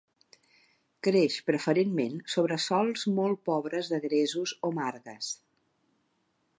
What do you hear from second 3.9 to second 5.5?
de gresos o margues.